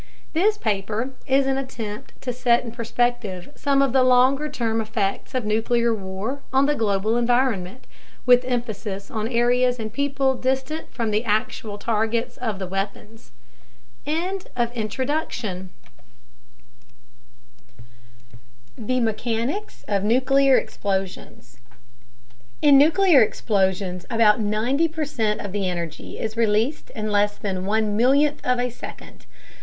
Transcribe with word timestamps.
This 0.33 0.57
paper 0.57 1.11
is 1.27 1.45
an 1.45 1.59
attempt 1.59 2.19
to 2.21 2.33
set 2.33 2.63
in 2.63 2.71
perspective 2.71 3.51
some 3.53 3.83
of 3.83 3.93
the 3.93 4.01
longer 4.01 4.49
term 4.49 4.81
effects 4.81 5.35
of 5.35 5.45
nuclear 5.45 5.93
war 5.93 6.41
on 6.51 6.65
the 6.65 6.73
global 6.73 7.17
environment, 7.17 7.85
with 8.25 8.43
emphasis 8.43 9.11
on 9.11 9.27
areas 9.27 9.77
and 9.77 9.93
peoples 9.93 10.41
distant 10.41 10.91
from 10.91 11.11
the 11.11 11.23
actual 11.23 11.77
targets 11.77 12.37
of 12.37 12.57
the 12.57 12.65
weapons. 12.65 13.29
THE 14.03 14.49
MECHANICS 18.75 19.85
OF 19.87 20.03
NUCLEAR 20.03 20.57
EXPLOSIONS 20.57 21.59
In 22.63 22.77
nuclear 22.79 23.21
explosions, 23.21 24.05
about 24.09 24.39
90 24.39 24.87
percent 24.87 25.41
of 25.41 25.51
the 25.51 25.69
energy 25.69 26.17
is 26.17 26.35
released 26.35 26.89
in 26.89 27.11
less 27.11 27.37
than 27.37 27.67
one 27.67 27.95
millionth 27.95 28.43
of 28.43 28.59
a 28.59 28.71
second. 28.71 29.27